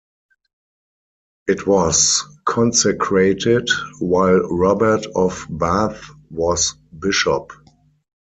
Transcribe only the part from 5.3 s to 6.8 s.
Bath was